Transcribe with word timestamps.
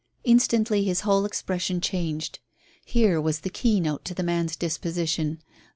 Instantly 0.23 0.83
his 0.83 1.01
whole 1.01 1.25
expression 1.25 1.79
changed. 1.79 2.39
Here 2.83 3.21
was 3.21 3.41
the 3.41 3.51
keynote 3.51 4.03
to 4.05 4.15
the 4.15 4.23
man's 4.23 4.55
disposition. 4.55 5.43